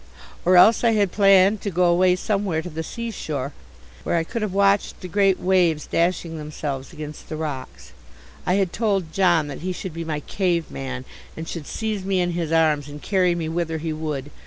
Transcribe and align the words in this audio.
Or 0.45 0.57
else 0.57 0.83
I 0.83 0.93
had 0.93 1.11
planned 1.11 1.61
to 1.61 1.69
go 1.69 1.83
away 1.83 2.15
somewhere 2.15 2.63
to 2.63 2.71
the 2.71 2.81
seashore, 2.81 3.53
where 4.03 4.15
I 4.15 4.23
could 4.23 4.41
have 4.41 4.51
watched 4.51 4.99
the 4.99 5.07
great 5.07 5.39
waves 5.39 5.85
dashing 5.85 6.39
themselves 6.39 6.91
against 6.91 7.29
the 7.29 7.35
rocks. 7.37 7.91
I 8.43 8.55
had 8.55 8.73
told 8.73 9.13
John 9.13 9.45
that 9.47 9.59
he 9.61 9.71
should 9.71 9.93
be 9.93 10.03
my 10.03 10.21
cave 10.21 10.71
man, 10.71 11.05
and 11.37 11.47
should 11.47 11.67
seize 11.67 12.03
me 12.03 12.19
in 12.19 12.31
his 12.31 12.51
arms 12.51 12.87
and 12.89 12.99
carry 12.99 13.35
me 13.35 13.47
whither 13.47 13.77
he 13.77 13.93
would. 13.93 14.31